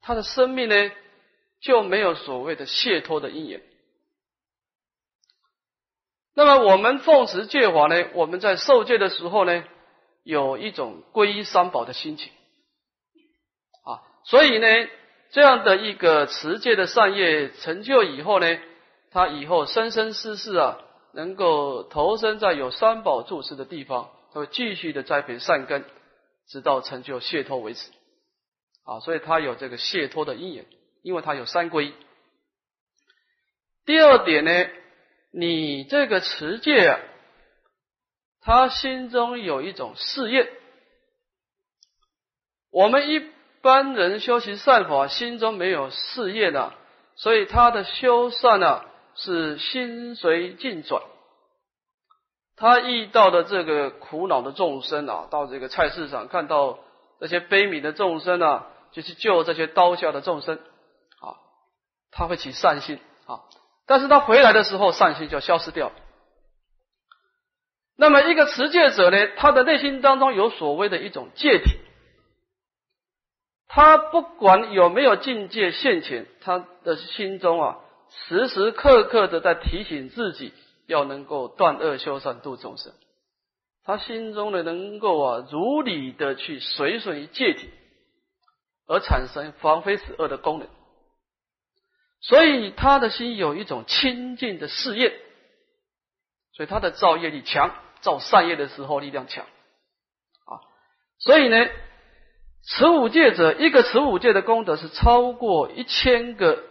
[0.00, 0.90] 他的生命呢
[1.60, 3.62] 就没有所谓的解脱的因缘。
[6.36, 8.08] 那么我们奉持戒法呢？
[8.14, 9.64] 我们在受戒的时候呢，
[10.24, 12.32] 有一种皈依三宝的心情
[13.84, 14.66] 啊，所以呢，
[15.30, 18.58] 这样的一个持戒的善业成就以后呢，
[19.12, 20.78] 他以后生生世世啊，
[21.12, 25.84] 能够投身在有三宝住持的地方，他会继续的栽培善根，
[26.48, 27.92] 直到成就解脱为止
[28.84, 30.66] 啊，所以他有这个解脱的因缘，
[31.02, 31.92] 因为他有三皈。
[33.86, 34.66] 第二点呢？
[35.36, 37.00] 你这个持戒啊，
[38.40, 40.48] 他心中有一种事业。
[42.70, 43.20] 我们一
[43.60, 46.72] 般人修行善法，心中没有事业的，
[47.16, 51.02] 所以他的修善啊是心随境转。
[52.56, 56.78] 他遇到的这个苦恼的众生啊，到这个菜市场看到
[57.18, 60.56] 这些悲悯的众生啊，就去救这些刀下的众生
[61.20, 61.34] 啊，
[62.12, 63.40] 他会起善心啊。
[63.86, 65.92] 但是他回来的时候，善心就消失掉。
[67.96, 71.78] 那么一个持戒者呢，他的内心当中有所谓的一种戒体，
[73.68, 77.78] 他不管有没有境界现前，他的心中啊，
[78.26, 80.52] 时时刻刻的在提醒自己
[80.86, 82.92] 要能够断恶修善度众生。
[83.84, 87.68] 他心中呢，能够啊，如理的去随顺于戒体，
[88.88, 90.68] 而产生防非止恶的功能。
[92.26, 95.12] 所以他的心有一种清净的事业，
[96.54, 97.70] 所以他的造业力强，
[98.00, 100.56] 造善业的时候力量强啊。
[101.18, 101.68] 所以呢，
[102.66, 106.64] 持五戒者，一个持五戒的功德是超过一千个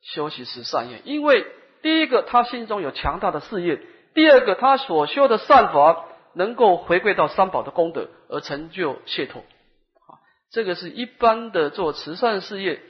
[0.00, 1.44] 修习十善业，因为
[1.82, 3.78] 第一个他心中有强大的事业，
[4.14, 10.16] 第二个他所修的善法能够回归到三宝的功德而成就解脱啊。
[10.50, 12.80] 这个是一般的做慈善事业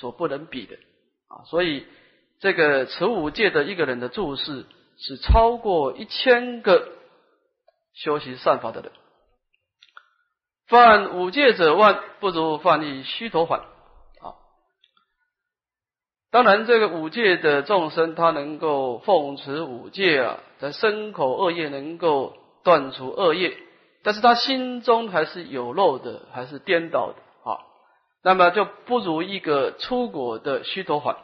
[0.00, 0.76] 所不能比的。
[1.30, 1.86] 啊，所以
[2.40, 4.66] 这个持五戒的一个人的注释
[4.98, 6.88] 是超过一千个
[7.94, 8.90] 修习善法的人。
[10.66, 13.60] 犯五戒者万不如犯一虚陀洹。
[13.60, 14.34] 啊，
[16.30, 23.56] 当然这个五戒的众生，他能够奉持五戒啊，在身口恶业能够断除恶业，
[24.02, 27.16] 但是他心中还是有漏的，还是颠倒的。
[28.22, 31.16] 那么就不如一个出果的虚陀洹，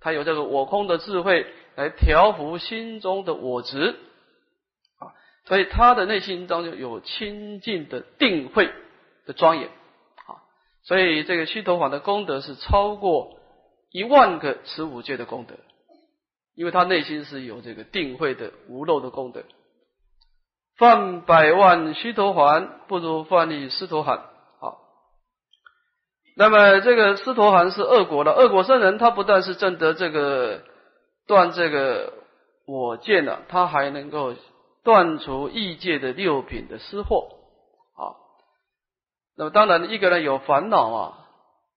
[0.00, 3.96] 他有这个我空的智慧来调伏心中的我执
[4.98, 5.12] 啊，
[5.44, 8.70] 所以他的内心当中有清净的定慧
[9.26, 10.40] 的庄严啊，
[10.84, 13.38] 所以这个虚陀洹的功德是超过
[13.90, 15.56] 一万个持五戒的功德，
[16.54, 19.42] 因为他内心是有这个定慧的无漏的功德。
[20.78, 24.31] 犯百万虚陀洹，不如犯一斯陀含。
[26.34, 30.62] 那么这个斯陀含是恶果的恶果圣人，他不但是证得这个
[31.26, 32.12] 断这个
[32.66, 34.34] 我见了，他还能够
[34.82, 37.28] 断除异界的六品的失货
[37.96, 38.16] 啊。
[39.36, 41.18] 那么当然，一个人有烦恼啊，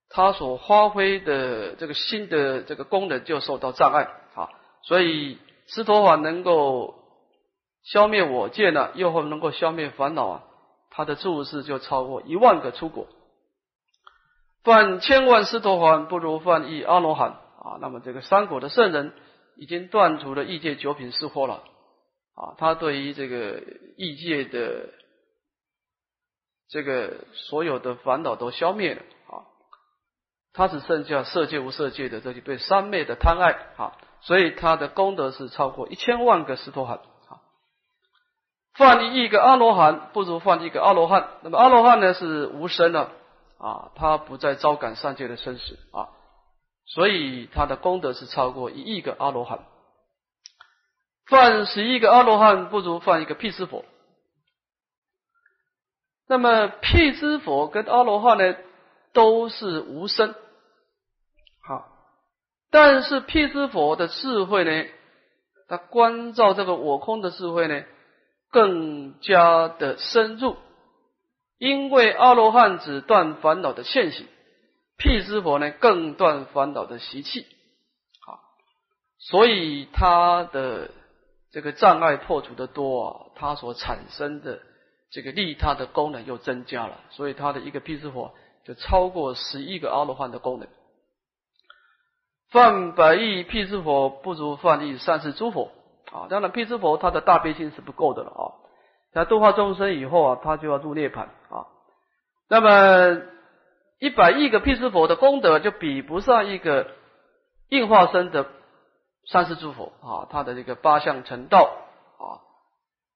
[0.09, 4.49] 他所发挥的这个心的这个功能就受到障碍啊。
[4.83, 5.37] 所以
[5.67, 6.95] 斯陀洹能够
[7.83, 10.43] 消灭我见了，又或能够消灭烦恼啊，
[10.91, 13.07] 他的注释就超过一万个出果。
[14.65, 17.29] 犯千万斯陀洹，不如犯一阿罗汉
[17.63, 17.77] 啊！
[17.79, 19.13] 那么这个三果的圣人
[19.55, 21.63] 已经断除了异界九品失货了
[22.33, 22.55] 啊！
[22.57, 23.61] 他对于这个
[23.95, 24.89] 异界的
[26.67, 29.45] 这个所有的烦恼都消灭了啊，
[30.51, 37.37] 他只剩下色界无色界的这些对三昧的贪爱啊，所以他的功德是超过一千万个斯陀含啊。
[38.73, 43.11] 犯一个阿罗汉不如犯一个阿罗汉，那么阿罗汉呢是无生的啊，
[43.57, 46.09] 啊他不再招感上界的生死啊，
[46.85, 49.65] 所以他的功德是超过一亿个阿罗汉。
[51.27, 53.83] 犯十亿个阿罗汉不如犯一个辟支佛。
[56.27, 58.55] 那么辟支佛跟阿罗汉呢，
[59.13, 60.33] 都是无生，
[61.63, 61.87] 好，
[62.71, 64.89] 但是辟支佛的智慧呢，
[65.67, 67.83] 他关照这个我空的智慧呢，
[68.49, 70.57] 更加的深入，
[71.57, 74.27] 因为阿罗汉只断烦恼的现行，
[74.97, 77.45] 辟支佛呢更断烦恼的习气，
[78.25, 78.39] 好，
[79.17, 80.91] 所以他的
[81.51, 84.61] 这个障碍破除的多啊，他所产生的。
[85.11, 88.33] 这个利他的功能又增加了，所以他的一个辟支佛
[88.65, 90.67] 就超过十一个阿罗汉的功能。
[92.49, 95.71] 犯百亿辟支佛不如犯亿善世诸佛
[96.11, 96.27] 啊！
[96.29, 98.43] 当然，辟支佛他的大悲心是不够的了啊。
[99.15, 101.65] 在度化众生以后啊，他就要入涅盘啊。
[102.49, 103.21] 那么
[103.99, 106.91] 一百亿个辟支佛的功德就比不上一个
[107.69, 108.45] 应化身的
[109.31, 111.71] 三世诸佛啊，他的这个八相成道
[112.19, 112.43] 啊。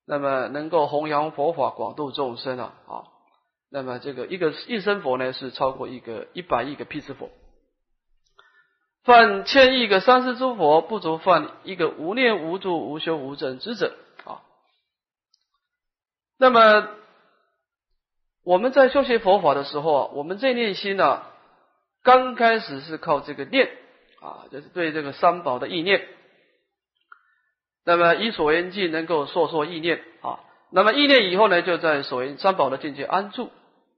[0.08, 3.04] 那么能够弘扬佛法，广度众生啊啊！
[3.70, 7.30] 那么这个一个一生佛呢，是超过一个一百亿个辟支佛，
[9.04, 13.94] 犯千亿个三世诸佛，不足犯一个无念无住无修无证之者。
[16.40, 16.88] 那么
[18.44, 21.22] 我们在修学佛法的时候啊，我们这念心呢，
[22.02, 23.70] 刚开始是靠这个念
[24.22, 26.08] 啊，就是对这个三宝的意念。
[27.86, 30.40] 那么以所缘境能够烁烁意念啊，
[30.72, 33.52] 那么意念以后呢，就在所缘三宝的境界安住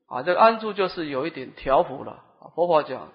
[0.07, 2.49] 啊，这个安住就是有一点调伏了啊。
[2.55, 3.13] 佛法讲，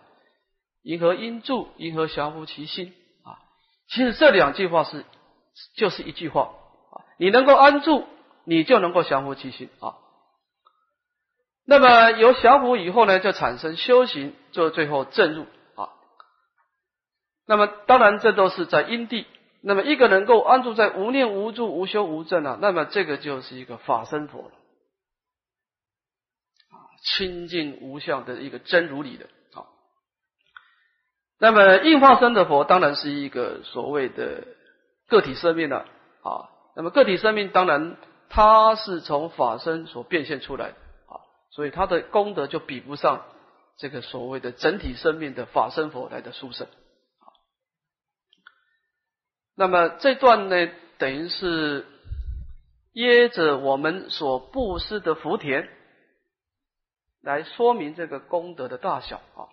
[0.82, 3.42] 银河因住，银河降伏其心啊。
[3.88, 5.04] 其实这两句话是
[5.76, 6.42] 就是一句话
[6.92, 8.04] 啊，你能够安住，
[8.46, 9.96] 你就能够降伏其心啊。
[11.66, 15.42] 那么有降伏以后呢，就产生修行，就最后证入
[15.74, 15.90] 啊。
[17.46, 19.26] 那么当然这都是在因地。
[19.62, 24.50] 那么一个能够安住在无念无住无修无证啊，那么这个就是一个法身佛了
[26.70, 29.66] 啊，清净无相的一个真如理的啊。
[31.40, 34.46] 那么应化身的佛当然是一个所谓的
[35.08, 35.78] 个体生命了
[36.22, 36.46] 啊。
[36.76, 37.96] 那么个体生命当然
[38.28, 41.20] 它是从法身所变现出来的啊，
[41.50, 43.24] 所以它的功德就比不上
[43.76, 46.66] 这个所谓的整体生命的法身佛来的殊胜。
[49.54, 50.68] 那么这段呢，
[50.98, 51.86] 等于是
[52.92, 55.68] 掖着我们所布施的福田，
[57.22, 59.48] 来说明这个功德的大小啊。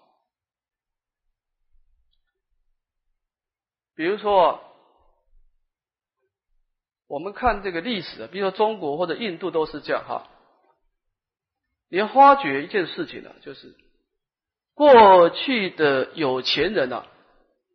[3.95, 4.61] 比如说，
[7.13, 10.27] 我们看这个历史啊，比如说中国或者印度都是这样哈。
[11.87, 13.75] 你要发觉一件事情呢，就是
[14.73, 17.05] 过去的有钱人啊，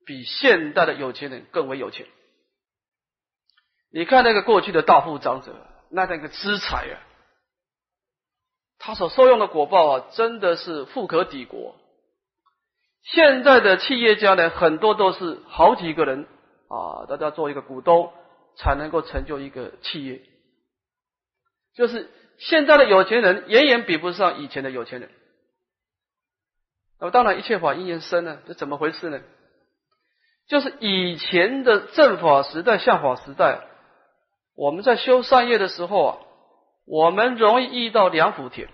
[0.05, 2.05] 比现代的有钱人更为有钱。
[3.93, 5.55] 你看那个过去的大富长者，
[5.89, 6.99] 那那个资财啊，
[8.81, 11.77] 他所受用的果报啊，真的是富可敌国。
[13.03, 16.27] 现在的企业家呢，很多都是好几个人
[16.67, 18.13] 啊，大家做一个股东，
[18.59, 20.21] 才能够成就一个企业。
[21.75, 25.09] 就是现在的有钱人，远远比不上以前的有钱人。
[27.01, 29.21] 那么当然，一切法因缘生呢，这怎么回事呢？
[30.49, 33.61] 就是以前的正法时代、下法时代。
[34.57, 36.19] 我们在修善业的时候啊，
[36.85, 38.69] 我们容易遇到良福田。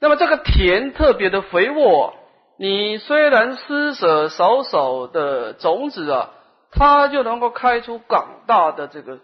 [0.00, 2.14] 那么这个田特别的肥沃，
[2.58, 6.34] 你虽然施舍少少的种子啊，
[6.74, 9.20] 它就能够开出广大的这个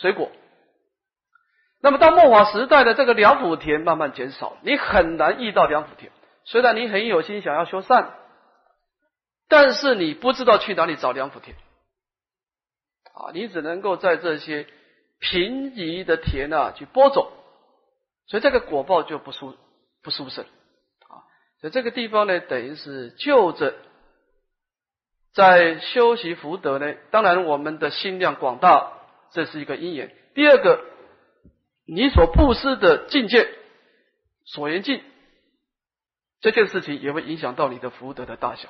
[0.00, 0.30] 水果。
[1.80, 6.12] 那么到末法时代的这个良福田慢慢减少，你很难遇到良福田。
[6.44, 8.14] 虽然你很有心想要修善，
[9.48, 11.56] 但是你不知道去哪里找良福田。
[13.14, 14.66] 啊，你只能够在这些
[15.18, 17.30] 贫瘠的田啊去播种，
[18.26, 19.56] 所以这个果报就不殊
[20.02, 21.26] 不殊胜啊。
[21.60, 23.74] 所以这个地方呢，等于是就着
[25.32, 26.94] 在修习福德呢。
[27.10, 28.92] 当然，我们的心量广大，
[29.32, 30.14] 这是一个因缘。
[30.34, 30.84] 第二个，
[31.86, 33.48] 你所布施的境界
[34.44, 35.02] 所缘境，
[36.40, 38.68] 这件事情也会影响到你的福德的大小。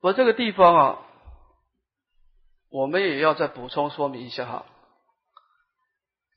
[0.00, 0.98] 我这个地方啊，
[2.70, 4.64] 我们也要再补充说明一下哈。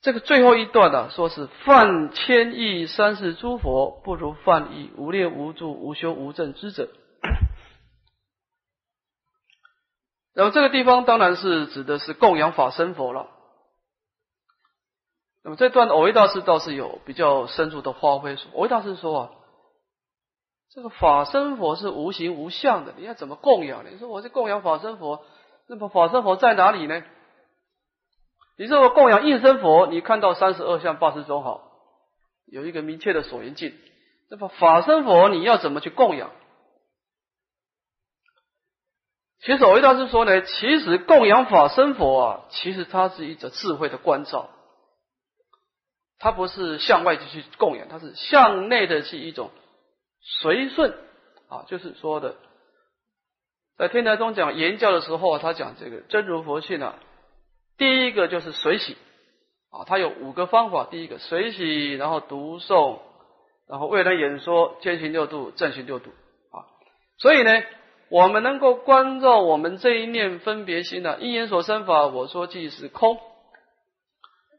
[0.01, 6.89] 这个最后一段呢，说是犯千亿三世诸佛，不如犯以无念无住无修无证之者。
[10.33, 13.27] 然后这个地方当然是指的是供养法身佛了。
[15.43, 18.35] 那么这段偶一大师倒是有比较深入的发挥。
[18.53, 19.29] 偶一大师说啊，
[20.71, 23.91] 这个法身佛是无形无相的，你要怎么供养呢？
[23.91, 25.23] 你说我是供养法身佛，
[25.67, 27.03] 那么法身佛在哪里呢？
[28.61, 31.71] 你说我供养应身佛，你看到三十二相八十种好，
[32.45, 33.73] 有一个明确的所缘境。
[34.29, 36.29] 那么法身佛你要怎么去供养？
[39.39, 44.51] 其实，我一大师说呢，其实供养法身佛啊，其实它是一种智慧的关照，
[46.19, 49.49] 它不是向外去供养，它是向内的是一种
[50.21, 50.93] 随顺
[51.49, 52.35] 啊，就是说的，
[53.79, 56.99] 在天台中讲言教的时候，他讲这个真如佛性啊，
[57.81, 58.95] 第一个就是随喜
[59.71, 62.99] 啊，它有五个方法，第一个随喜，然后读诵，
[63.67, 66.11] 然后为人演说，兼行六度，正行六度
[66.51, 66.69] 啊，
[67.17, 67.51] 所以呢。
[68.13, 71.17] 我们能够关照我们这一念分别心呢？
[71.21, 73.17] 因缘所生法，我说即是空。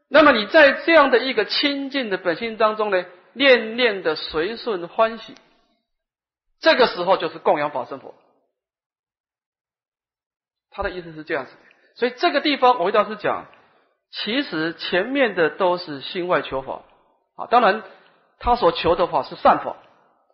[0.09, 5.35] 那么你在这样的一个清净的本性当中呢，念念的随顺欢喜，
[6.61, 8.15] 这个时候就是供养法身佛。
[10.71, 11.59] 他的意思是这样子的，
[11.95, 13.45] 所以这个地方我为大师讲，
[14.11, 16.83] 其实前面的都是心外求法
[17.35, 17.83] 啊，当然
[18.39, 19.77] 他所求的法是善法，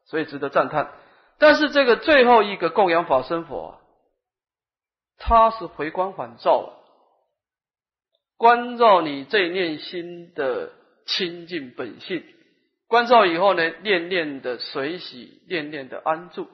[0.05, 0.91] 所以值得赞叹。
[1.38, 3.80] 但是这个最后一个供养法身佛，
[5.18, 6.74] 他是回光返照，
[8.38, 10.72] 关照你这念心的
[11.05, 12.24] 清净本性，
[12.88, 16.49] 关照以后呢，念念的随喜，念念的安住，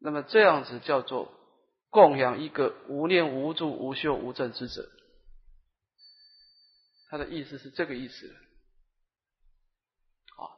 [0.00, 1.32] 那么这样子叫做
[1.92, 4.88] 供养一个无念无住无修无证之者，
[7.10, 8.34] 他的意思是这个意思。
[10.34, 10.50] 好。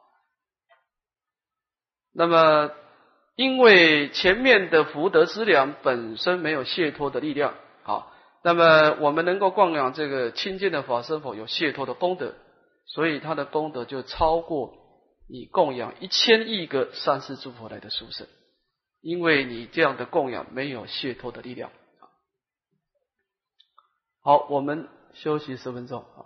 [2.13, 2.71] 那么，
[3.35, 12.33] 因为前面的福德资粮本身没有解脱的力量，好，那么我们能够供养这个清净的法身佛有解脱的功德，
[12.85, 14.73] 所以他的功德就超过
[15.27, 18.25] 你供养一千亿个三世诸佛来的殊胜，
[19.05, 21.69] 因为你这样的供养没有解脱的力量。
[24.19, 26.23] 好，我们休息十分钟啊。